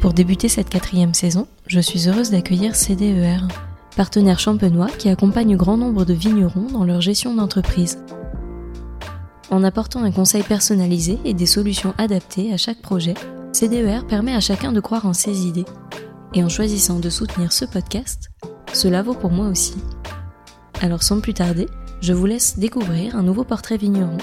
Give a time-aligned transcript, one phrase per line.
[0.00, 3.38] Pour débuter cette quatrième saison, je suis heureuse d'accueillir CDER,
[3.96, 7.98] partenaire champenois qui accompagne grand nombre de vignerons dans leur gestion d'entreprise.
[9.50, 13.14] En apportant un conseil personnalisé et des solutions adaptées à chaque projet,
[13.52, 15.66] CDER permet à chacun de croire en ses idées.
[16.34, 18.30] Et en choisissant de soutenir ce podcast,
[18.72, 19.76] cela vaut pour moi aussi.
[20.82, 21.66] Alors sans plus tarder,
[22.00, 24.18] je vous laisse découvrir un nouveau portrait vigneron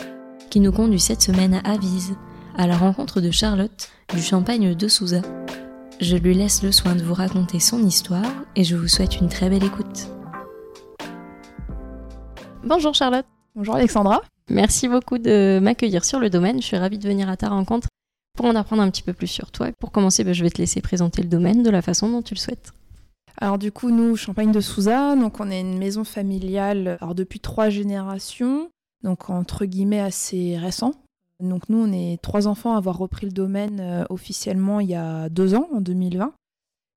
[0.49, 2.15] qui nous conduit cette semaine à Avise,
[2.57, 5.21] à la rencontre de Charlotte du Champagne de Souza.
[6.01, 9.29] Je lui laisse le soin de vous raconter son histoire et je vous souhaite une
[9.29, 10.09] très belle écoute.
[12.63, 13.27] Bonjour Charlotte.
[13.55, 14.23] Bonjour Alexandra.
[14.49, 16.59] Merci beaucoup de m'accueillir sur le domaine.
[16.59, 17.87] Je suis ravie de venir à ta rencontre
[18.35, 19.69] pour en apprendre un petit peu plus sur toi.
[19.69, 22.23] Et pour commencer, ben, je vais te laisser présenter le domaine de la façon dont
[22.23, 22.73] tu le souhaites.
[23.37, 27.39] Alors du coup, nous, Champagne de Souza, donc on est une maison familiale alors depuis
[27.39, 28.71] trois générations
[29.03, 30.93] donc entre guillemets assez récent.
[31.41, 34.95] Donc nous, on est trois enfants à avoir repris le domaine euh, officiellement il y
[34.95, 36.33] a deux ans, en 2020.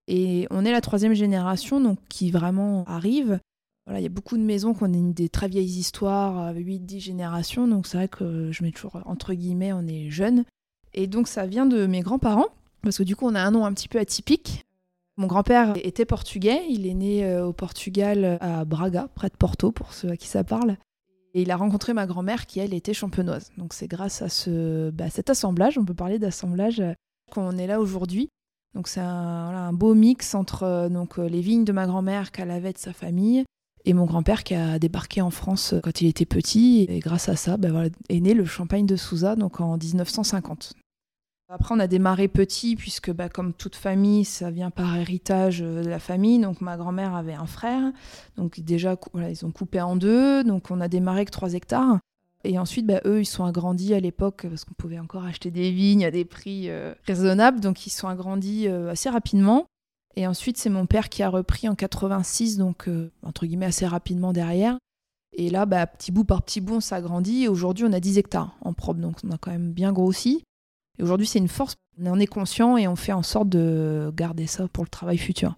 [0.06, 3.40] Et on est la troisième génération donc, qui vraiment arrive.
[3.86, 7.68] Voilà, il y a beaucoup de maisons qui ont des très vieilles histoires, 8-10 générations,
[7.68, 10.44] donc c'est vrai que je mets toujours entre guillemets, on est jeunes.
[10.94, 12.48] Et donc ça vient de mes grands-parents,
[12.82, 14.64] parce que du coup on a un nom un petit peu atypique.
[15.18, 19.70] Mon grand-père était portugais, il est né euh, au Portugal à Braga, près de Porto,
[19.70, 20.76] pour ceux à qui ça parle.
[21.34, 23.50] Et il a rencontré ma grand-mère qui, elle, était champenoise.
[23.58, 26.92] Donc c'est grâce à ce, bah, cet assemblage, on peut parler d'assemblage, euh,
[27.32, 28.28] qu'on est là aujourd'hui.
[28.74, 32.50] Donc c'est un, beau mix entre euh, donc, euh, les vignes de ma grand-mère qu'elle
[32.50, 33.44] avait de sa famille
[33.84, 36.86] et mon grand-père qui a débarqué en France quand il était petit.
[36.88, 40.74] Et grâce à ça, bah, est né le champagne de Souza donc en 1950.
[41.50, 45.82] Après, on a démarré petit, puisque bah, comme toute famille, ça vient par héritage euh,
[45.82, 46.38] de la famille.
[46.38, 47.92] Donc ma grand-mère avait un frère.
[48.36, 48.96] Donc déjà,
[49.28, 50.42] ils ont coupé en deux.
[50.42, 51.98] Donc on a démarré avec 3 hectares.
[52.44, 55.70] Et ensuite, bah, eux, ils sont agrandis à l'époque, parce qu'on pouvait encore acheter des
[55.70, 57.60] vignes à des prix euh, raisonnables.
[57.60, 59.66] Donc ils sont agrandis euh, assez rapidement.
[60.16, 62.88] Et ensuite, c'est mon père qui a repris en 86, donc
[63.24, 64.78] entre guillemets assez rapidement derrière.
[65.36, 67.44] Et là, bah, petit bout par petit bout, on s'agrandit.
[67.44, 69.00] Et aujourd'hui, on a 10 hectares en propre.
[69.00, 70.44] Donc on a quand même bien grossi.
[70.98, 71.74] Et aujourd'hui, c'est une force.
[72.00, 75.18] On en est conscient et on fait en sorte de garder ça pour le travail
[75.18, 75.56] futur.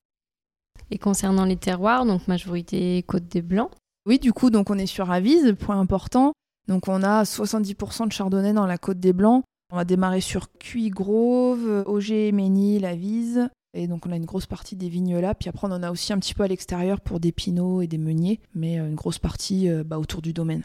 [0.91, 3.71] Et concernant les terroirs, donc majorité Côte des Blancs.
[4.07, 6.33] Oui, du coup, donc on est sur Avise, point important.
[6.69, 9.43] Donc on a 70% de chardonnay dans la Côte des Blancs.
[9.73, 13.49] On va démarrer sur Cuy, Grove, Auger, Ménil, Avise.
[13.75, 15.35] Et donc on a une grosse partie des vignes là.
[15.35, 17.87] Puis après, on en a aussi un petit peu à l'extérieur pour des pinots et
[17.87, 20.65] des meuniers, mais euh, une grosse partie euh, bah, autour du domaine.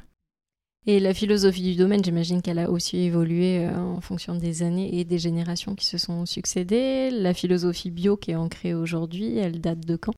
[0.88, 5.00] Et la philosophie du domaine, j'imagine qu'elle a aussi évolué euh, en fonction des années
[5.00, 7.12] et des générations qui se sont succédées.
[7.12, 10.14] La philosophie bio qui est ancrée aujourd'hui, elle date de quand?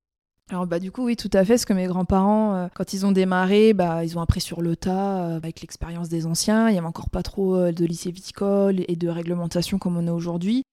[0.50, 3.06] Alors bah du coup oui tout à fait, parce que mes grands-parents euh, quand ils
[3.06, 6.70] ont démarré, bah ils ont appris sur le tas euh, avec l'expérience des anciens.
[6.70, 10.14] Il y avait encore pas trop de lycée viticole et de réglementation comme on a
[10.14, 10.64] aujourd'hui.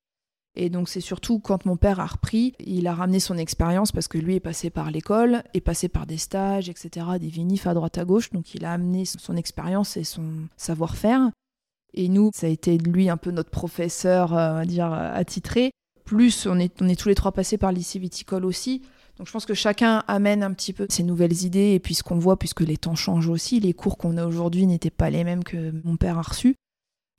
[0.56, 4.08] Et donc c'est surtout quand mon père a repris, il a ramené son expérience parce
[4.08, 7.74] que lui est passé par l'école, est passé par des stages, etc., des vinifs à
[7.74, 11.30] droite à gauche, donc il a amené son expérience et son savoir-faire.
[11.94, 15.70] Et nous, ça a été lui un peu notre professeur, euh, on va dire, attitré.
[16.04, 18.82] Plus, on est, on est tous les trois passés par le viticole aussi.
[19.16, 22.02] Donc je pense que chacun amène un petit peu ses nouvelles idées et puis ce
[22.02, 25.24] qu'on voit, puisque les temps changent aussi, les cours qu'on a aujourd'hui n'étaient pas les
[25.24, 26.56] mêmes que mon père a reçus.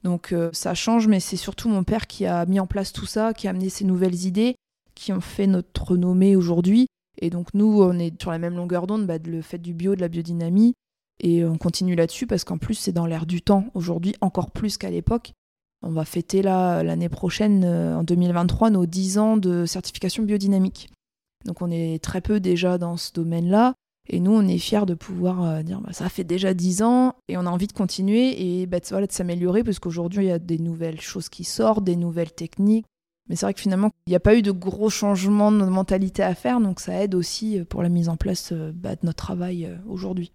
[0.03, 3.05] Donc euh, ça change, mais c'est surtout mon père qui a mis en place tout
[3.05, 4.55] ça, qui a amené ces nouvelles idées,
[4.95, 6.87] qui ont fait notre renommée aujourd'hui.
[7.19, 9.95] Et donc nous, on est sur la même longueur d'onde, bah, le fait du bio,
[9.95, 10.73] de la biodynamie,
[11.19, 14.77] et on continue là-dessus parce qu'en plus c'est dans l'air du temps aujourd'hui, encore plus
[14.77, 15.33] qu'à l'époque.
[15.83, 20.89] On va fêter là l'année prochaine, euh, en 2023, nos 10 ans de certification biodynamique.
[21.45, 23.73] Donc on est très peu déjà dans ce domaine-là.
[24.13, 27.15] Et nous, on est fiers de pouvoir euh, dire bah, ça fait déjà 10 ans
[27.29, 30.37] et on a envie de continuer et bah, de s'améliorer parce qu'aujourd'hui, il y a
[30.37, 32.85] des nouvelles choses qui sortent, des nouvelles techniques.
[33.29, 36.23] Mais c'est vrai que finalement, il n'y a pas eu de gros changements de mentalité
[36.23, 39.05] à faire, donc ça aide aussi euh, pour la mise en place euh, bah, de
[39.05, 40.33] notre travail aujourd'hui.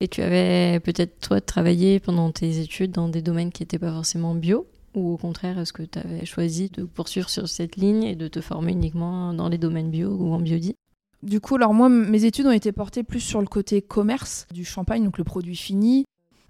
[0.00, 3.92] Et tu avais peut-être, toi, travaillé pendant tes études dans des domaines qui n'étaient pas
[3.92, 8.02] forcément bio ou au contraire, est-ce que tu avais choisi de poursuivre sur cette ligne
[8.02, 10.74] et de te former uniquement dans les domaines bio ou en biodie
[11.22, 14.64] du coup, alors moi, mes études ont été portées plus sur le côté commerce du
[14.64, 16.04] champagne, donc le produit fini.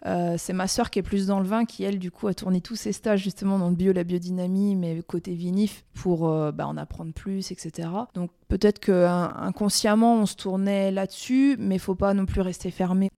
[0.06, 2.34] Euh, c'est ma sœur qui est plus dans le vin, qui elle, du coup, a
[2.34, 6.52] tourné tous ses stages justement dans le bio, la biodynamie, mais côté vinif, pour euh,
[6.52, 7.88] bah, en apprendre plus, etc.
[8.14, 13.10] Donc peut-être que inconsciemment, on se tournait là-dessus, mais faut pas non plus rester fermé.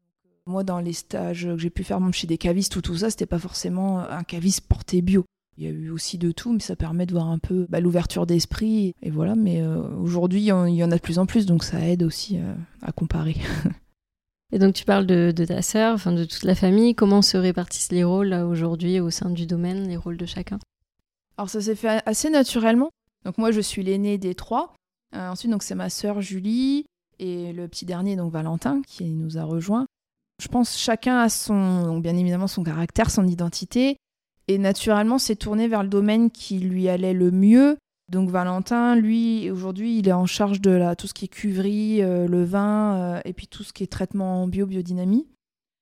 [0.47, 3.11] Moi, dans les stages que j'ai pu faire même chez des cavistes ou tout ça,
[3.11, 5.25] c'était pas forcément un caviste porté bio.
[5.59, 7.81] Il y a eu aussi de tout, mais ça permet de voir un peu bah,
[7.81, 8.95] l'ouverture d'esprit.
[9.03, 11.81] Et voilà, mais euh, aujourd'hui, il y en a de plus en plus, donc ça
[11.81, 12.39] aide aussi
[12.81, 13.37] à comparer.
[14.53, 16.95] Et donc tu parles de, ta sœur, enfin de toute la famille.
[16.95, 20.59] Comment se répartissent les rôles aujourd'hui au sein du domaine, les rôles de chacun?
[21.39, 22.91] Alors ça s'est fait assez naturellement.
[23.25, 24.75] Donc moi je suis l'aînée des trois.
[25.15, 26.85] Euh, ensuite donc c'est ma sœur Julie
[27.19, 29.87] et le petit dernier donc Valentin qui nous a rejoints.
[30.39, 33.97] Je pense chacun a son donc bien évidemment son caractère, son identité
[34.49, 37.77] et naturellement s'est tourné vers le domaine qui lui allait le mieux
[38.13, 42.03] donc Valentin, lui, aujourd'hui, il est en charge de la, tout ce qui est cuverie,
[42.03, 45.27] euh, le vin, euh, et puis tout ce qui est traitement bio, biodynamie.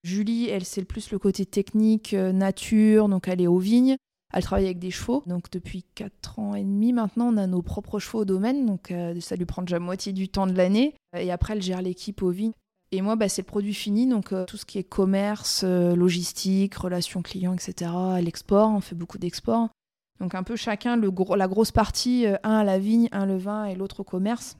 [0.05, 3.97] Julie, elle, c'est le plus le côté technique, euh, nature, donc elle est aux vignes.
[4.33, 5.25] Elle travaille avec des chevaux.
[5.27, 8.65] Donc depuis 4 ans et demi maintenant, on a nos propres chevaux au domaine.
[8.65, 10.95] Donc ça lui prend déjà moitié du temps de l'année.
[11.19, 12.53] Et après, elle gère l'équipe aux vignes.
[12.93, 14.07] Et moi, bah, c'est le produit fini.
[14.07, 17.91] Donc tout ce qui est commerce, logistique, relations clients, etc.
[18.21, 19.69] L'export, on fait beaucoup d'export.
[20.21, 23.65] Donc un peu chacun la grosse partie, euh, un à la vigne, un le vin
[23.65, 24.57] et l'autre au commerce.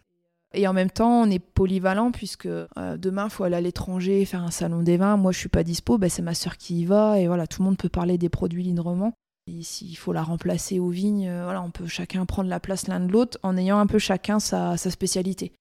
[0.53, 2.67] Et en même temps, on est polyvalent puisque euh,
[2.97, 5.17] demain, il faut aller à l'étranger faire un salon des vins.
[5.17, 7.21] Moi, je suis pas dispo, ben, c'est ma sœur qui y va.
[7.21, 9.13] Et voilà, tout le monde peut parler des produits librement.
[9.47, 12.89] Et s'il faut la remplacer aux vignes, euh, voilà, on peut chacun prendre la place
[12.89, 15.53] l'un de l'autre en ayant un peu chacun sa spécialité.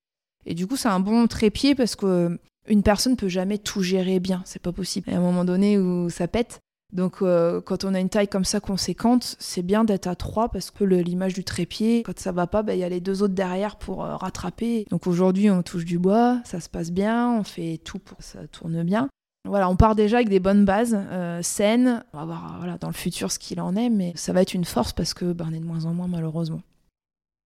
[0.45, 2.39] Et du coup, c'est un bon trépied parce que
[2.69, 5.07] une personne peut jamais tout gérer bien, c'est pas possible.
[5.09, 6.61] Il y a un moment donné où ça pète.
[6.93, 10.49] Donc euh, quand on a une taille comme ça conséquente, c'est bien d'être à trois
[10.49, 13.21] parce que l'image du trépied, quand ça va pas, bah, il y a les deux
[13.21, 14.85] autres derrière pour euh, rattraper.
[14.89, 18.23] Donc aujourd'hui on touche du bois, ça se passe bien, on fait tout pour que
[18.23, 19.07] ça tourne bien.
[19.47, 22.03] Voilà, on part déjà avec des bonnes bases euh, saines.
[22.13, 24.53] On va voir voilà, dans le futur ce qu'il en est, mais ça va être
[24.53, 26.61] une force parce que bah, on est de moins en moins malheureusement.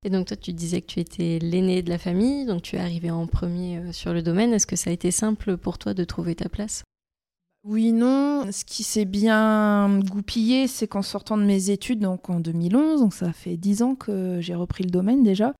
[0.04, 2.80] Et donc toi, tu disais que tu étais l'aîné de la famille, donc tu es
[2.80, 4.54] arrivé en premier sur le domaine.
[4.54, 6.84] Est-ce que ça a été simple pour toi de trouver ta place?
[7.64, 8.52] Oui, non.
[8.52, 13.14] Ce qui s'est bien goupillé, c'est qu'en sortant de mes études, donc en 2011, donc
[13.14, 15.54] ça fait dix ans que j'ai repris le domaine déjà.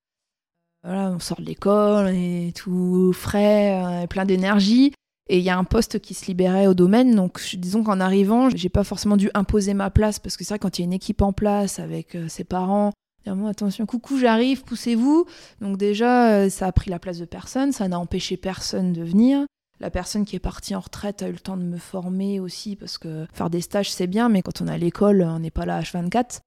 [0.84, 4.92] Voilà, on sort de l'école, et tout frais, plein d'énergie.
[5.30, 7.16] Et il y a un poste qui se libérait au domaine.
[7.16, 10.60] Donc, disons qu'en arrivant, j'ai pas forcément dû imposer ma place parce que c'est vrai,
[10.60, 12.92] quand il y a une équipe en place avec euh, ses parents,
[13.26, 15.26] attention, coucou, j'arrive, poussez-vous.
[15.62, 19.04] Donc, déjà, euh, ça a pris la place de personne, ça n'a empêché personne de
[19.04, 19.46] venir.
[19.80, 22.76] La personne qui est partie en retraite a eu le temps de me former aussi,
[22.76, 25.52] parce que faire des stages, c'est bien, mais quand on est à l'école, on n'est
[25.52, 26.40] pas là H24.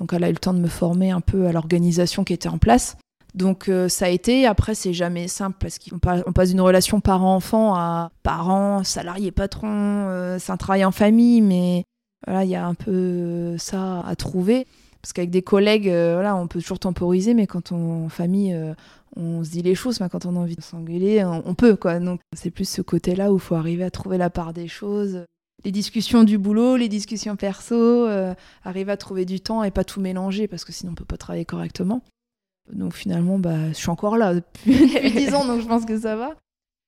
[0.00, 2.48] Donc elle a eu le temps de me former un peu à l'organisation qui était
[2.48, 2.96] en place.
[3.34, 5.98] Donc euh, ça a été, après c'est jamais simple parce qu'on
[6.32, 9.68] passe d'une relation parent-enfant à parent, salarié, patron,
[10.08, 11.84] euh, c'est un travail en famille, mais
[12.26, 14.66] voilà, il y a un peu ça à trouver.
[15.02, 18.56] Parce qu'avec des collègues, euh, voilà, on peut toujours temporiser, mais quand on en famille,
[19.16, 21.98] on se dit les choses, mais quand on a envie de s'engueuler, on, peut quoi.
[21.98, 25.24] Donc c'est plus ce côté-là où il faut arriver à trouver la part des choses.
[25.64, 29.84] Les discussions du boulot, les discussions perso, euh, arriver à trouver du temps et pas
[29.84, 32.02] tout mélanger parce que sinon on peut pas travailler correctement.
[32.72, 36.16] Donc finalement, bah, je suis encore là depuis, 10 ans, donc je pense que ça
[36.16, 36.36] va.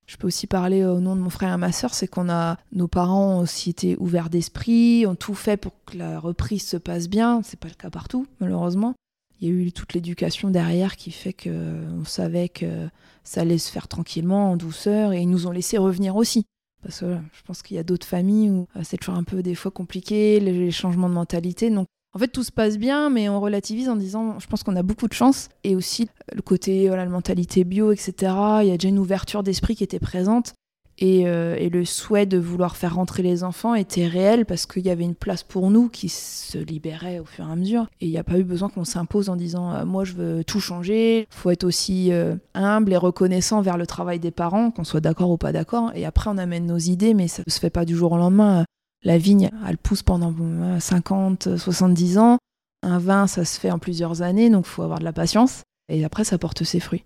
[0.05, 2.57] Je peux aussi parler au nom de mon frère et ma soeur, c'est qu'on a
[2.71, 7.07] nos parents aussi été ouverts d'esprit, ont tout fait pour que la reprise se passe
[7.07, 7.41] bien.
[7.43, 8.95] C'est pas le cas partout, malheureusement
[9.43, 12.87] il y a eu toute l'éducation derrière qui fait qu'on savait que
[13.25, 16.45] ça allait se faire tranquillement, en douceur, et ils nous ont laissé revenir aussi.
[16.81, 19.43] Parce que je pense qu'il y a d'autres familles où euh, c'est toujours un peu
[19.43, 21.69] des fois compliqué, les, changements de mentalité.
[21.69, 24.75] Donc en fait, tout se passe bien, mais on relativise en disant, je pense qu'on
[24.75, 25.49] a beaucoup de chance.
[25.63, 28.13] Et aussi le côté, voilà, la mentalité bio, etc.
[28.61, 30.53] Il y a déjà une ouverture d'esprit qui était présente.
[31.01, 34.89] Euh, et, le souhait de vouloir faire rentrer les enfants était réel parce qu'il y
[34.89, 37.87] avait une place pour nous qui se libérait au fur et à mesure.
[37.99, 40.43] Et il n'y a pas eu besoin qu'on s'impose en disant euh, moi je veux
[40.43, 41.21] tout changer.
[41.21, 45.01] Il faut être aussi euh, humble et reconnaissant vers le travail des parents, qu'on soit
[45.01, 45.91] d'accord ou pas d'accord.
[45.95, 48.17] Et après on amène nos idées, mais ça ne se fait pas du jour au
[48.17, 48.63] lendemain.
[49.03, 50.33] La vigne, elle pousse pendant
[50.79, 52.37] 50, 70 ans.
[52.83, 55.63] Un vin, ça se fait en plusieurs années, donc il faut avoir de la patience.
[55.89, 57.03] Et après, ça porte ses fruits.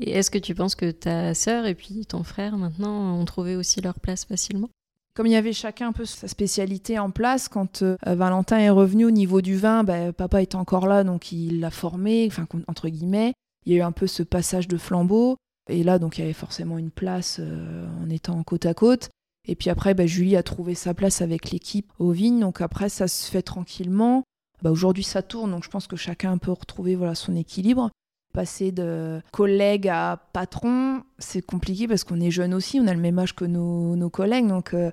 [0.00, 3.54] Et est-ce que tu penses que ta sœur et puis ton frère maintenant ont trouvé
[3.56, 4.68] aussi leur place facilement?
[5.14, 8.70] Comme il y avait chacun un peu sa spécialité en place, quand euh, Valentin est
[8.70, 12.48] revenu au niveau du vin, bah, papa était encore là, donc il l'a formé, enfin
[12.66, 13.32] entre guillemets.
[13.64, 15.36] Il y a eu un peu ce passage de flambeau,
[15.70, 19.10] et là donc il y avait forcément une place euh, en étant côte à côte.
[19.46, 22.88] Et puis après, bah, Julie a trouvé sa place avec l'équipe aux vignes, donc après
[22.88, 24.24] ça se fait tranquillement.
[24.62, 27.90] Bah, Aujourd'hui ça tourne, donc je pense que chacun peut retrouver voilà, son équilibre
[28.34, 33.00] passer de collègue à patron, c'est compliqué parce qu'on est jeune aussi, on a le
[33.00, 34.48] même âge que nos, collègues.
[34.48, 34.90] Donc, euh,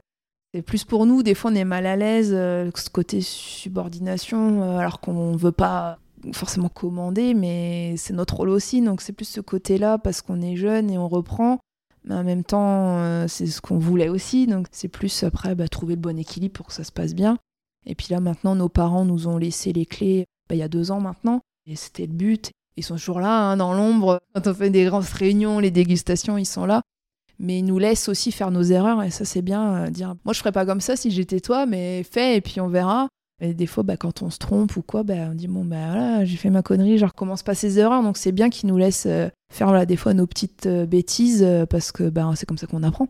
[0.54, 4.62] C'est plus pour nous, des fois on est mal à l'aise, euh, ce côté subordination,
[4.62, 5.98] euh, alors qu'on veut pas
[6.34, 10.56] forcément commander, mais c'est notre rôle aussi, donc c'est plus ce côté-là parce qu'on est
[10.56, 11.60] jeune et on reprend.
[12.04, 15.68] Mais en même temps, euh, c'est ce qu'on voulait aussi, donc c'est plus après bah,
[15.68, 17.38] trouver le bon équilibre pour que ça se passe bien.
[17.86, 20.68] Et puis là maintenant, nos parents nous ont laissé les clés bah, il y a
[20.68, 22.52] deux ans maintenant, et c'était le but.
[22.78, 24.22] Ils sont toujours là, hein, dans l'ombre.
[24.34, 26.82] Quand on fait des grandes réunions, les dégustations, ils sont là
[27.42, 30.34] mais ils nous laissent aussi faire nos erreurs et ça c'est bien euh, dire moi
[30.34, 33.10] je ferais pas comme ça si j'étais toi mais fais et puis on verra
[33.42, 35.92] et des fois bah, quand on se trompe ou quoi bah, on dit bon bah
[35.92, 38.78] voilà j'ai fait ma connerie je recommence pas ces erreurs donc c'est bien qu'ils nous
[38.78, 42.58] laissent euh, faire voilà, des fois nos petites euh, bêtises parce que bah, c'est comme
[42.58, 43.10] ça qu'on apprend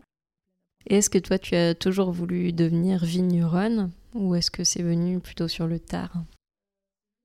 [0.86, 5.48] est-ce que toi tu as toujours voulu devenir vigneronne ou est-ce que c'est venu plutôt
[5.48, 6.12] sur le tard?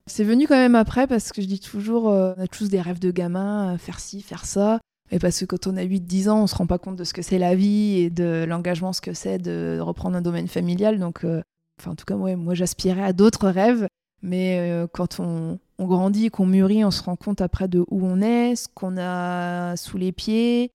[0.06, 3.00] C'est venu quand même après parce que je dis toujours, on a tous des rêves
[3.00, 4.80] de gamin, faire ci, faire ça.
[5.12, 7.14] Et parce que quand on a 8-10 ans, on se rend pas compte de ce
[7.14, 11.00] que c'est la vie et de l'engagement, ce que c'est de reprendre un domaine familial.
[11.00, 11.42] Donc, euh,
[11.80, 13.88] enfin, en tout cas, moi, j'aspirais à d'autres rêves.
[14.22, 18.22] Mais euh, quand on, grandit, qu'on mûrit, on se rend compte après de où on
[18.22, 20.72] est, ce qu'on a sous les pieds,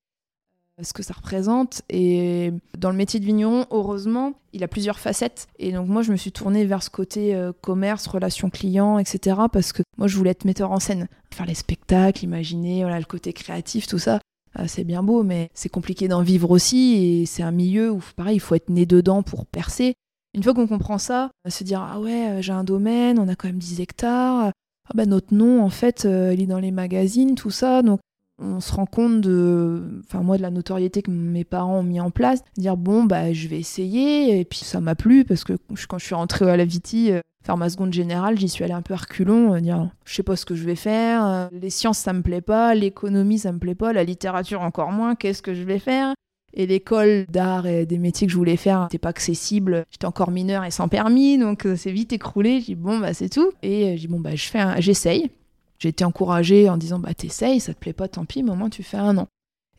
[0.81, 1.81] ce que ça représente.
[1.89, 5.47] Et dans le métier de vigneron, heureusement, il a plusieurs facettes.
[5.59, 9.41] Et donc moi, je me suis tournée vers ce côté euh, commerce, relations clients, etc.
[9.51, 13.33] Parce que moi, je voulais être metteur en scène, faire les spectacles, imaginer, le côté
[13.33, 14.19] créatif, tout ça.
[14.55, 16.93] Ah, c'est bien beau, mais c'est compliqué d'en vivre aussi.
[16.95, 19.95] Et c'est un milieu où, pareil, il faut être né dedans pour percer.
[20.33, 23.35] Une fois qu'on comprend ça, se dire ah ouais, euh, j'ai un domaine, on a
[23.35, 24.51] quand même 10 hectares.
[24.89, 27.81] Ah bah notre nom, en fait, euh, il est dans les magazines, tout ça.
[27.81, 27.99] Donc
[28.39, 31.99] on se rend compte de, enfin moi de la notoriété que mes parents ont mis
[31.99, 35.53] en place, dire bon bah je vais essayer et puis ça m'a plu parce que
[35.87, 38.73] quand je suis rentrée à la Viti euh, faire ma seconde générale, j'y suis allée
[38.73, 41.69] un peu reculons, euh, dire je sais pas ce que je vais faire, euh, les
[41.69, 45.41] sciences ça me plaît pas, l'économie ça me plaît pas, la littérature encore moins, qu'est-ce
[45.41, 46.13] que je vais faire?
[46.53, 49.85] Et l'école d'art et des métiers que je voulais faire n'était pas accessible.
[49.89, 52.59] J'étais encore mineure et sans permis, donc c'est vite écroulé.
[52.59, 53.51] J'ai dit bon bah c'est tout.
[53.61, 55.31] Et j'ai dit bon bah je fais, j'essaye.
[55.79, 58.55] J'ai été encouragée en disant bah t'essayes, ça te plaît pas, tant pis, mais au
[58.55, 59.27] moins tu fais un an.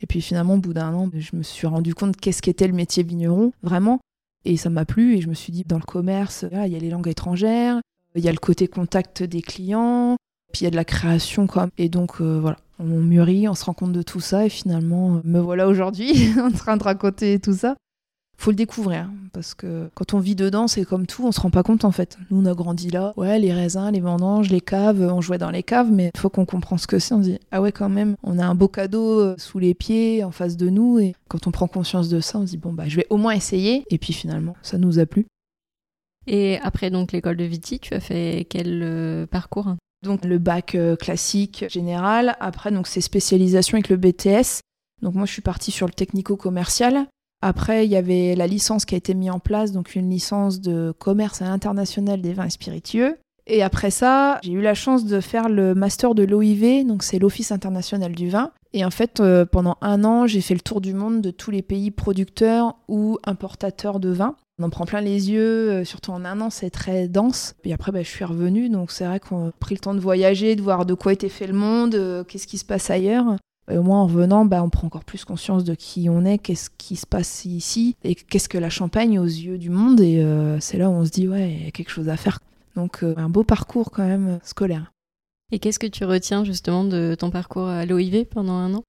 [0.01, 2.75] Et puis finalement, au bout d'un an, je me suis rendu compte qu'est-ce qu'était le
[2.75, 4.01] métier vigneron, vraiment.
[4.45, 6.79] Et ça m'a plu et je me suis dit, dans le commerce, il y a
[6.79, 7.81] les langues étrangères,
[8.15, 10.17] il y a le côté contact des clients,
[10.53, 11.71] puis il y a de la création même.
[11.79, 15.21] Et donc euh, voilà, on mûrit, on se rend compte de tout ça et finalement,
[15.25, 17.77] me voilà aujourd'hui en train de raconter tout ça
[18.37, 21.51] faut le découvrir parce que quand on vit dedans, c'est comme tout, on se rend
[21.51, 22.19] pas compte en fait.
[22.31, 25.51] Nous, on a grandi là, ouais, les raisins, les vendanges, les caves, on jouait dans
[25.51, 27.15] les caves, mais il faut qu'on comprenne ce que c'est.
[27.15, 29.75] On se dit, ah ouais, quand même, on a un beau cadeau euh, sous les
[29.75, 32.59] pieds, en face de nous, et quand on prend conscience de ça, on se dit,
[32.59, 35.27] bon, bah, je vais au moins essayer, et puis finalement, ça nous a plu.
[36.27, 39.75] Et après donc l'école de Viti, tu as fait quel euh, parcours?
[40.05, 44.61] Donc le bac euh, classique général, après donc c'est spécialisation avec le BTS.
[45.03, 47.07] Donc moi je suis partie sur le technico-commercial
[47.47, 50.63] après, il y avait la licence qui a été mise en place, donc une licence
[50.63, 53.19] de commerce à l'international des vins spiritueux.
[53.47, 57.19] Et après ça, j'ai eu la chance de faire le master de l'OIV, donc c'est
[57.19, 58.51] l'Office international du vin.
[58.73, 61.53] Et en fait, euh, pendant un an, j'ai fait le tour du monde de tous
[61.53, 64.35] les pays producteurs ou importateurs de vin.
[64.59, 67.55] On en prend plein les yeux, euh, surtout en un an, c'est très dense.
[67.65, 70.01] Et après, bah, je suis revenue, donc c'est vrai qu'on a pris le temps de
[70.01, 73.37] voyager, de voir de quoi était fait le monde, euh, qu'est-ce qui se passe ailleurs.
[73.71, 76.39] Et au moins en revenant, bah, on prend encore plus conscience de qui on est,
[76.39, 80.01] qu'est-ce qui se passe ici, et qu'est-ce que la Champagne aux yeux du monde.
[80.01, 80.23] Et
[80.61, 82.41] c'est là où on se dit, ouais, il y a quelque chose à faire.
[82.77, 84.93] Donc euh, un beau parcours quand même euh, scolaire.
[85.53, 88.83] Et qu'est-ce que tu retiens justement de ton parcours à l'OIV pendant un an?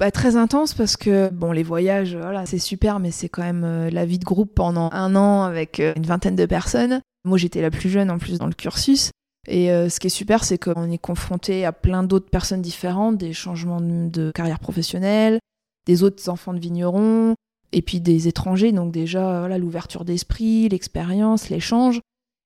[0.00, 3.88] Bah, très intense parce que bon les voyages voilà c'est super mais c'est quand même
[3.88, 7.70] la vie de groupe pendant un an avec une vingtaine de personnes moi j'étais la
[7.70, 9.12] plus jeune en plus dans le cursus
[9.48, 13.18] et euh, ce qui est super, c'est qu'on est confronté à plein d'autres personnes différentes,
[13.18, 15.40] des changements de carrière professionnelle,
[15.86, 17.34] des autres enfants de vignerons,
[17.72, 18.72] et puis des étrangers.
[18.72, 22.00] Donc déjà, voilà, l'ouverture d'esprit, l'expérience, l'échange.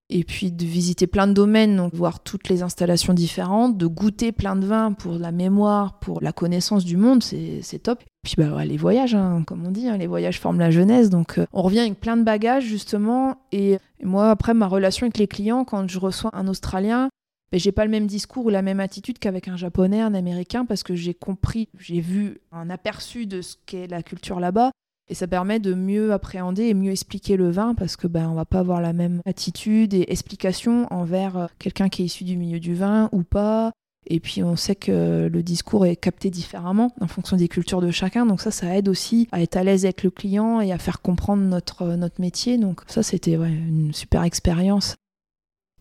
[0.08, 4.30] Et puis de visiter plein de domaines, donc voir toutes les installations différentes, de goûter
[4.30, 8.04] plein de vins pour la mémoire, pour la connaissance du monde, c'est top.
[8.22, 11.10] Puis bah, les voyages, hein, comme on dit, hein, les voyages forment la jeunesse.
[11.10, 13.36] Donc euh, on revient avec plein de bagages justement.
[13.50, 17.08] Et, moi, après, ma relation avec les clients, quand je reçois un Australien,
[17.50, 20.64] ben, j'ai pas le même discours ou la même attitude qu'avec un Japonais, un Américain,
[20.64, 24.70] parce que j'ai compris, j'ai vu un aperçu de ce qu'est la culture là-bas.
[25.08, 28.34] Et ça permet de mieux appréhender et mieux expliquer le vin parce que ben on
[28.34, 32.36] va pas avoir la même attitude et explication envers euh, quelqu'un qui est issu du
[32.36, 33.70] milieu du vin ou pas,
[34.08, 37.90] et puis on sait que le discours est capté différemment en fonction des cultures de
[37.90, 38.24] chacun.
[38.26, 41.02] Donc ça, ça aide aussi à être à l'aise avec le client et à faire
[41.02, 42.56] comprendre notre, notre métier.
[42.58, 44.94] Donc ça, c'était une super expérience.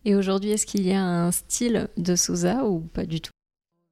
[0.04, 3.32] Et aujourd'hui, est-ce qu'il y a un style de Souza ou pas du tout?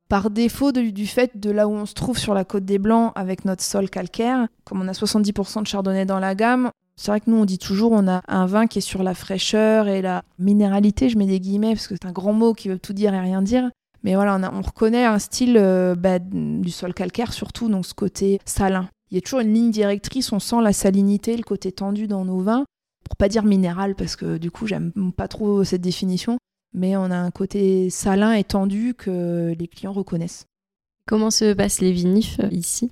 [0.08, 3.12] Par défaut du fait de là où on se trouve sur la côte des Blancs
[3.14, 7.20] avec notre sol calcaire, comme on a 70% de chardonnay dans la gamme, C'est vrai
[7.20, 10.02] que nous, on dit toujours, on a un vin qui est sur la fraîcheur et
[10.02, 12.92] la minéralité, je mets des guillemets parce que c'est un grand mot qui veut tout
[12.92, 13.70] dire et rien dire.
[14.04, 18.38] Mais voilà, on, reconnaît un style euh, bah, du sol calcaire surtout, donc ce côté
[18.44, 18.88] salin.
[19.10, 22.24] Il y a toujours une ligne directrice, on sent la salinité, le côté tendu dans
[22.24, 22.64] nos vins.
[23.04, 26.38] Pour pas dire minéral, parce que du coup, j'aime pas trop cette définition,
[26.74, 30.46] mais on a un côté salin et tendu que les clients reconnaissent.
[31.06, 32.90] Comment se passent les vinifs euh, ici?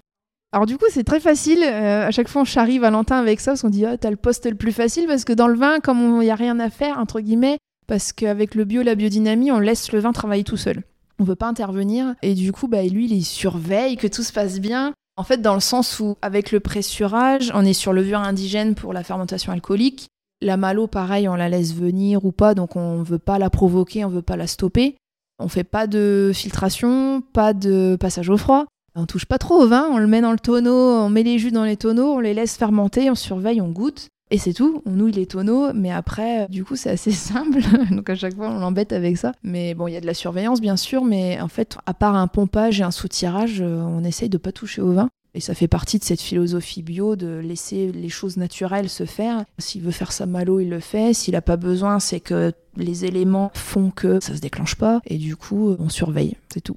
[0.53, 1.63] Alors du coup, c'est très facile.
[1.63, 4.17] Euh, à chaque fois, on charrie Valentin avec ça, parce qu'on dit, oh, t'as le
[4.17, 6.69] poste le plus facile, parce que dans le vin, comme il n'y a rien à
[6.69, 10.57] faire, entre guillemets, parce qu'avec le bio, la biodynamie, on laisse le vin travailler tout
[10.59, 10.83] seul.
[11.19, 12.15] On ne veut pas intervenir.
[12.23, 14.93] Et du coup, bah, lui, il surveille que tout se passe bien.
[15.17, 18.93] En fait, dans le sens où, avec le pressurage, on est sur levure indigène pour
[18.93, 20.09] la fermentation alcoolique.
[20.43, 23.49] La malo, pareil, on la laisse venir ou pas, donc on ne veut pas la
[23.49, 24.97] provoquer, on ne veut pas la stopper.
[25.39, 28.67] On fait pas de filtration, pas de passage au froid.
[28.97, 31.39] On touche pas trop au vin, on le met dans le tonneau, on met les
[31.39, 34.09] jus dans les tonneaux, on les laisse fermenter, on surveille, on goûte.
[34.33, 37.61] Et c'est tout, on nouille les tonneaux, mais après, du coup, c'est assez simple.
[37.93, 39.33] Donc à chaque fois, on l'embête avec ça.
[39.45, 42.17] Mais bon, il y a de la surveillance, bien sûr, mais en fait, à part
[42.17, 45.09] un pompage et un soutirage, euh, on essaye de pas toucher au vin.
[45.35, 49.45] Et ça fait partie de cette philosophie bio de laisser les choses naturelles se faire.
[49.59, 51.15] S'il veut faire sa malo, il le fait.
[51.15, 55.01] S'il n'a pas besoin, c'est que les éléments font que ça se déclenche pas.
[55.07, 56.77] Et du coup, on surveille, c'est tout.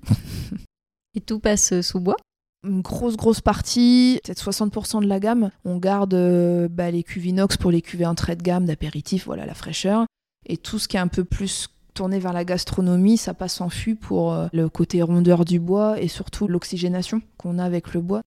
[1.15, 2.17] Et tout passe euh, sous bois?
[2.67, 5.51] Une grosse grosse partie, peut-être 60% de la gamme.
[5.65, 9.45] On garde euh, bah, les cuves inox pour les cuvées entrée de gamme, d'apéritif, voilà
[9.45, 10.05] la fraîcheur.
[10.47, 13.69] Et tout ce qui est un peu plus tourné vers la gastronomie, ça passe en
[13.69, 18.01] fût pour euh, le côté rondeur du bois et surtout l'oxygénation qu'on a avec le
[18.01, 18.21] bois.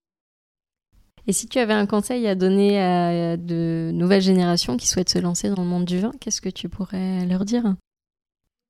[1.29, 5.19] Et si tu avais un conseil à donner à de nouvelles générations qui souhaitent se
[5.19, 7.75] lancer dans le monde du vin, qu'est-ce que tu pourrais leur dire?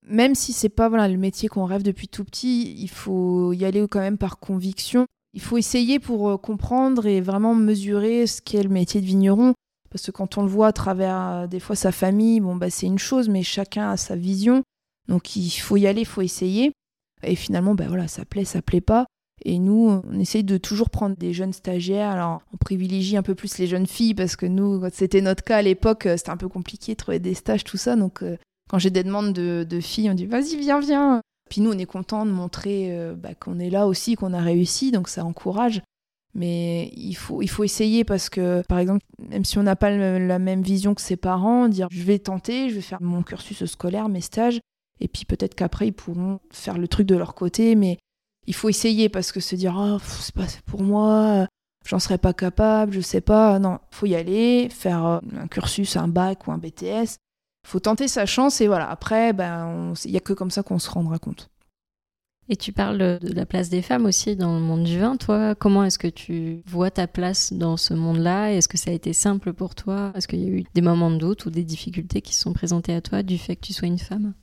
[0.05, 3.63] Même si c'est pas voilà, le métier qu'on rêve depuis tout petit, il faut y
[3.63, 5.05] aller quand même par conviction.
[5.33, 9.53] Il faut essayer pour euh, comprendre et vraiment mesurer ce qu'est le métier de vigneron.
[9.89, 12.69] Parce que quand on le voit à travers euh, des fois sa famille, bon bah
[12.69, 14.63] c'est une chose, mais chacun a sa vision.
[15.07, 16.73] Donc il faut y aller, il faut essayer.
[17.23, 19.05] Et finalement, bah voilà, ça plaît, ça plaît pas.
[19.45, 22.09] Et nous, on essaye de toujours prendre des jeunes stagiaires.
[22.09, 25.57] Alors, on privilégie un peu plus les jeunes filles parce que nous, c'était notre cas
[25.57, 27.95] à l'époque, euh, c'était un peu compliqué de trouver des stages, tout ça.
[27.95, 28.23] Donc,
[28.69, 31.21] quand j'ai des demandes de, filles, on dit vas-y, viens, viens.
[31.49, 34.39] Puis nous, on est content de montrer euh, bah, qu'on est là aussi, qu'on a
[34.39, 35.81] réussi, donc ça encourage.
[36.35, 39.89] Mais il faut, il faut essayer parce que, par exemple, même si on n'a pas
[39.89, 43.65] la même vision que ses parents, dire je vais tenter, je vais faire mon cursus
[43.65, 44.59] scolaire, mes stages,
[44.99, 47.97] et puis peut-être qu'après ils pourront faire le truc de leur côté, mais
[48.49, 51.47] il faut essayer parce que se dire oh, c'est pas pour moi,
[51.85, 53.59] j'en serais pas capable, je sais pas.
[53.59, 57.17] Non, faut y aller, faire euh, un cursus, un bac ou un BTS,
[57.67, 58.89] faut tenter sa chance et voilà.
[58.89, 61.49] Après, ben, il n'y a que comme ça qu'on se rendra compte.
[62.51, 65.15] Et tu parles de la place des femmes aussi dans le monde du vin.
[65.15, 68.51] Toi, comment est-ce que tu vois ta place dans ce monde-là?
[68.51, 70.11] Est-ce que ça a été simple pour toi?
[70.15, 72.53] Est-ce qu'il y a eu des moments de doute ou des difficultés qui se sont
[72.53, 74.33] présentées à toi du fait que tu sois une femme?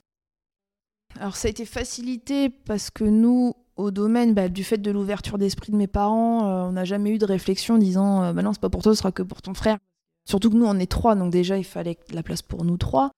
[1.19, 5.37] Alors ça a été facilité parce que nous, au domaine bah, du fait de l'ouverture
[5.37, 8.53] d'esprit de mes parents, euh, on n'a jamais eu de réflexion disant euh, bah non,
[8.53, 9.77] c'est pas pour toi, ce sera que pour ton frère.
[10.25, 13.11] Surtout que nous, on est trois, donc déjà, il fallait la place pour nous trois.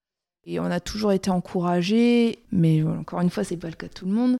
[0.44, 3.92] Et on a toujours été encouragés, mais encore une fois, c'est pas le cas de
[3.92, 4.36] tout le monde.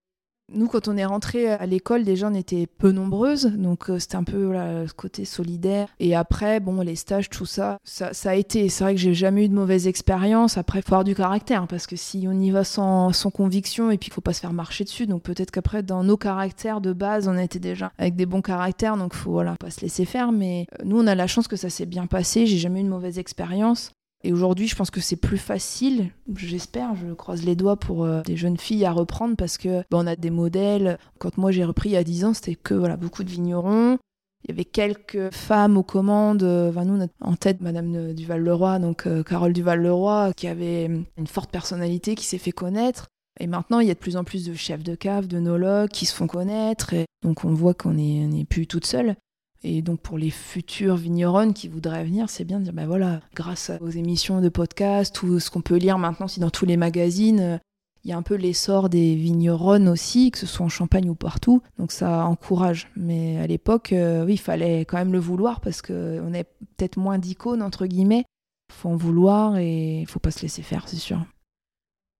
[0.52, 4.16] Nous, quand on est rentré à l'école, déjà, on était peu nombreuses, donc euh, c'était
[4.16, 4.52] un peu
[4.86, 5.88] ce côté solidaire.
[6.00, 8.68] Et après, bon, les stages, tout ça, ça, a été.
[8.68, 10.58] C'est vrai que j'ai jamais eu de mauvaise expérience.
[10.58, 14.08] Après, faut avoir du caractère, parce que si on y va sans, conviction, et puis
[14.08, 17.28] il faut pas se faire marcher dessus, donc peut-être qu'après, dans nos caractères de base,
[17.28, 20.32] on était déjà avec des bons caractères, donc faut voilà, pas se laisser faire.
[20.32, 22.46] Mais euh, nous, on a la chance que ça s'est bien passé.
[22.46, 23.92] J'ai jamais eu de mauvaise expérience.
[24.22, 28.20] Et aujourd'hui, je pense que c'est plus facile, j'espère, je croise les doigts pour euh,
[28.22, 30.98] des jeunes filles à reprendre parce que bah, on a des modèles.
[31.18, 33.98] Quand moi j'ai repris il y a 10 ans, c'était que voilà, beaucoup de vignerons.
[34.44, 36.42] Il y avait quelques femmes aux commandes.
[36.42, 40.84] Euh, nous, en tête Madame Duval-Leroy, donc euh, Carole Duval-Leroy, qui avait
[41.16, 43.06] une forte personnalité, qui s'est fait connaître.
[43.38, 45.88] Et maintenant, il y a de plus en plus de chefs de cave, de nologues
[45.88, 46.92] qui se font connaître.
[46.92, 49.16] Et donc, on voit qu'on n'est plus toute seule.
[49.62, 53.20] Et donc pour les futurs vigneronnes qui voudraient venir, c'est bien de dire, ben voilà,
[53.34, 56.78] grâce aux émissions de podcast, tout ce qu'on peut lire maintenant, si dans tous les
[56.78, 57.58] magazines, euh,
[58.02, 61.14] il y a un peu l'essor des vigneronnes aussi, que ce soit en Champagne ou
[61.14, 61.60] partout.
[61.78, 62.88] Donc ça encourage.
[62.96, 66.44] Mais à l'époque, euh, oui, il fallait quand même le vouloir parce qu'on est
[66.76, 68.24] peut-être moins d'icônes, entre guillemets.
[68.70, 71.22] Il faut en vouloir et il faut pas se laisser faire, c'est sûr.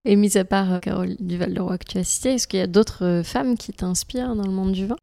[0.04, 2.66] Et mis à part euh, Carole Duval-Leroy que tu as cité, est-ce qu'il y a
[2.66, 4.96] d'autres femmes qui t'inspirent dans le monde du vin?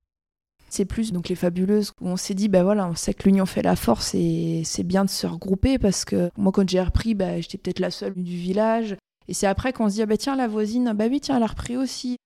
[0.70, 3.46] C'est plus donc les fabuleuses où on s'est dit bah voilà on sait que l'union
[3.46, 7.16] fait la force et c'est bien de se regrouper parce que moi quand j'ai repris
[7.16, 8.96] bah j'étais peut-être la seule du village.
[9.30, 11.44] Et c'est après qu'on se dit ah bah tiens la voisine bah oui tiens elle
[11.44, 12.18] a repris aussi.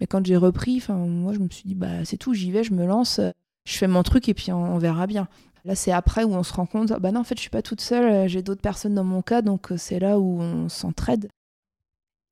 [0.00, 2.74] Mais quand j'ai repris moi je me suis dit bah c'est tout j'y vais je
[2.74, 3.20] me lance
[3.64, 5.28] je fais mon truc et puis on, verra bien.
[5.64, 7.62] Là, c'est après où on se rend compte, bah non, en fait, je suis pas
[7.62, 11.28] toute seule, j'ai d'autres personnes dans mon cas, donc c'est là où on s'entraide.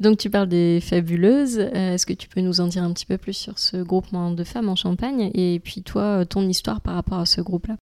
[0.03, 1.59] Donc tu parles des fabuleuses.
[1.59, 4.43] Est-ce que tu peux nous en dire un petit peu plus sur ce groupement de
[4.43, 7.77] femmes en Champagne et puis toi, ton histoire par rapport à ce groupe-là?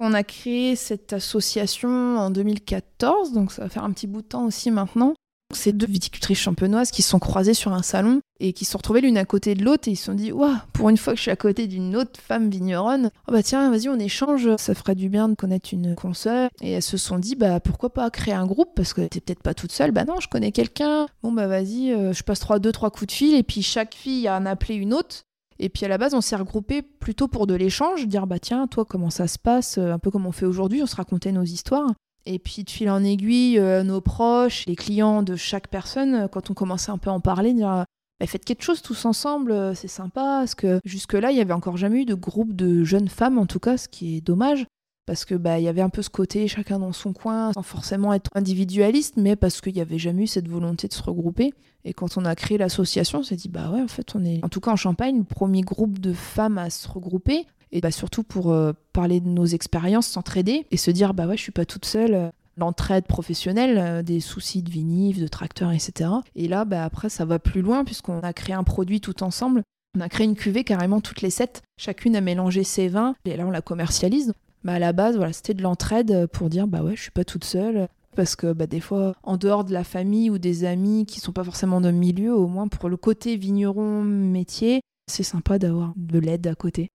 [0.00, 4.26] On a créé cette association en 2014, donc ça va faire un petit bout de
[4.26, 5.14] temps aussi maintenant.
[5.52, 8.78] C'est deux viticultrices champenoises qui se sont croisées sur un salon et qui se sont
[8.78, 11.12] retrouvées l'une à côté de l'autre et ils se sont dit Waouh, pour une fois
[11.12, 14.56] que je suis à côté d'une autre femme vigneronne, oh bah tiens, vas-y, on échange,
[14.56, 16.50] ça ferait du bien de connaître une consoeur.
[16.60, 19.42] Et elles se sont dit Bah pourquoi pas créer un groupe parce que t'es peut-être
[19.42, 19.92] pas toute seule.
[19.92, 21.06] Bah non, je connais quelqu'un.
[21.22, 23.94] Bon bah vas-y, euh, je passe trois, deux, trois coups de fil et puis chaque
[23.94, 25.22] fille a en appelé une autre.
[25.60, 28.66] Et puis à la base, on s'est regroupé plutôt pour de l'échange, dire bah tiens,
[28.66, 31.44] toi comment ça se passe, un peu comme on fait aujourd'hui, on se racontait nos
[31.44, 31.92] histoires.
[32.26, 36.28] Et puis de fil en aiguille, euh, nos proches, les clients de chaque personne, euh,
[36.28, 37.84] quand on commençait un peu à en parler, dire
[38.20, 40.38] bah, faites quelque chose tous ensemble, euh, c'est sympa.
[40.40, 43.46] Parce que jusque-là, il y avait encore jamais eu de groupe de jeunes femmes, en
[43.46, 44.66] tout cas, ce qui est dommage.
[45.06, 48.14] Parce que bah y avait un peu ce côté chacun dans son coin, sans forcément
[48.14, 51.52] être individualiste, mais parce qu'il n'y avait jamais eu cette volonté de se regrouper.
[51.84, 54.42] Et quand on a créé l'association, on s'est dit bah ouais en fait on est
[54.42, 57.90] en tout cas en Champagne le premier groupe de femmes à se regrouper et bah
[57.90, 61.52] surtout pour euh, parler de nos expériences, s'entraider et se dire bah ouais je suis
[61.52, 62.32] pas toute seule.
[62.56, 66.10] L'entraide professionnelle, euh, des soucis de vinif, de tracteur, etc.
[66.36, 69.62] Et là, bah après, ça va plus loin puisqu'on a créé un produit tout ensemble.
[69.98, 71.62] On a créé une cuvée carrément toutes les sept.
[71.78, 74.34] Chacune a mélangé ses vins et là on la commercialise.
[74.62, 77.24] Bah à la base, voilà, c'était de l'entraide pour dire bah ouais, je suis pas
[77.24, 81.04] toute seule parce que bah, des fois, en dehors de la famille ou des amis
[81.06, 85.58] qui sont pas forcément de milieu, au moins pour le côté vigneron métier, c'est sympa
[85.58, 86.88] d'avoir de l'aide à côté.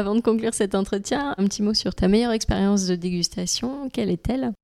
[0.00, 3.90] Avant de conclure cet entretien, un petit mot sur ta meilleure expérience de dégustation.
[3.92, 4.54] Quelle est-elle?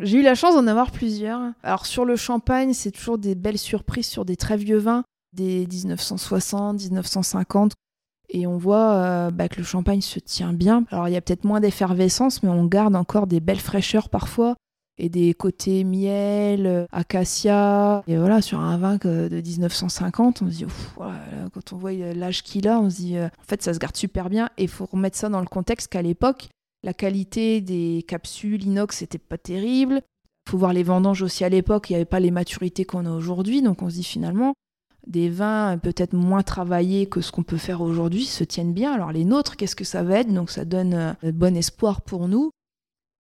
[0.00, 1.40] J'ai eu la chance d'en avoir plusieurs.
[1.64, 5.02] Alors sur le champagne, c'est toujours des belles surprises sur des très vieux vins,
[5.32, 7.72] des 1960, 1950.
[8.28, 10.84] Et on voit euh, bah, que le champagne se tient bien.
[10.92, 14.54] Alors il y a peut-être moins d'effervescence, mais on garde encore des belles fraîcheurs parfois
[15.00, 18.04] et des côtés miel, acacia.
[18.06, 22.68] Et voilà, sur un vin de 1950, on se dit, quand on voit l'âge qu'il
[22.68, 24.50] a, on se dit, euh, en fait, ça se garde super bien.
[24.58, 26.48] Et il faut remettre ça dans le contexte qu'à l'époque,
[26.82, 30.02] la qualité des capsules inox n'était pas terrible.
[30.46, 33.06] Il faut voir les vendanges aussi à l'époque, il n'y avait pas les maturités qu'on
[33.06, 33.62] a aujourd'hui.
[33.62, 34.54] Donc on se dit finalement,
[35.06, 38.92] des vins peut-être moins travaillés que ce qu'on peut faire aujourd'hui se tiennent bien.
[38.92, 40.32] Alors les nôtres, qu'est-ce que ça va être?
[40.32, 42.50] Donc ça donne euh, bon espoir pour nous.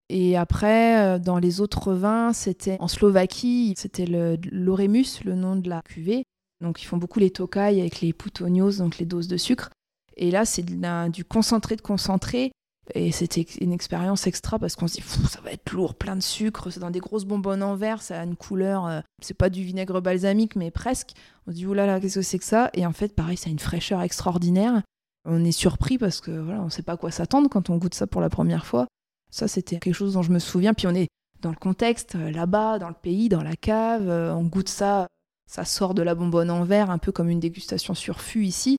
[0.10, 5.70] Et après, euh, dans les autres vins, c'était en Slovaquie, c'était l'Oremus, le, nom de
[5.70, 6.24] la cuvée.
[6.62, 9.70] Donc ils font beaucoup les tokai avec les putonios, donc les doses de sucre.
[10.18, 10.66] Et là, c'est
[11.12, 12.52] du concentré de concentré.
[12.96, 16.24] Et c'était une expérience extra parce qu'on se dit, ça va être lourd, plein de
[16.24, 19.52] sucre, c'est dans des grosses bonbonnes en verre, ça a une couleur, euh, c'est pas
[19.52, 21.12] du vinaigre balsamique, mais presque.
[21.46, 22.72] On se dit, oulala, qu'est-ce que c'est que ça?
[22.74, 24.82] Et en fait, pareil, ça a une fraîcheur extraordinaire.
[25.26, 27.94] On est surpris parce que voilà, on sait pas à quoi s'attendre quand on goûte
[27.94, 28.88] ça pour la première fois.
[29.32, 30.74] Ça, c'était quelque chose dont je me souviens.
[30.74, 31.08] Puis on est
[31.42, 35.08] dans le contexte, euh, là-bas, dans le pays, dans la cave, euh, on goûte ça,
[35.50, 38.78] ça sort de la bonbonne en verre, un peu comme une dégustation sur fût ici.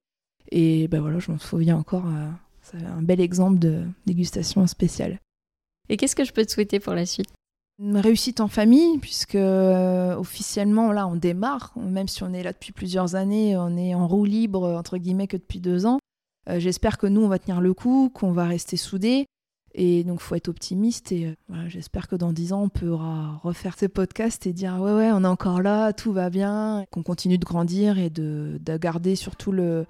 [0.51, 2.29] Et ben voilà, je me souviens encore, euh,
[2.63, 5.19] c'est un bel exemple de dégustation spéciale.
[5.89, 7.29] Et qu'est-ce que je peux te souhaiter pour la suite?
[7.79, 12.73] Une réussite en famille, puisque officiellement, là, on démarre, même si on est là depuis
[12.73, 15.99] plusieurs années, on est en roue libre, entre guillemets, que depuis deux ans.
[16.47, 19.25] J'espère que nous, on va tenir le coup, qu'on va rester soudés,
[19.75, 21.13] et donc, faut être optimiste.
[21.13, 24.93] Et euh, j'espère que dans dix ans, on pourra refaire ces podcasts et dire ouais,
[24.93, 29.17] ouais, on est encore là, tout va bien, qu'on continue de grandir et de, garder
[29.17, 29.87] surtout le,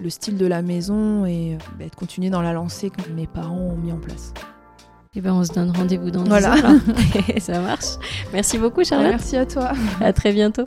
[0.00, 3.26] le, style de la maison et euh, bah, de continuer dans la lancée que mes
[3.26, 4.32] parents ont mis en place.
[5.14, 6.52] Et eh ben, on se donne rendez-vous dans voilà.
[6.52, 6.56] ans.
[6.60, 6.78] Voilà,
[7.40, 7.96] ça marche.
[8.34, 9.12] Merci beaucoup, Charlotte.
[9.12, 9.72] Merci à toi.
[10.00, 10.66] À très bientôt.